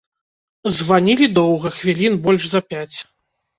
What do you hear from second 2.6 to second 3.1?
пяць.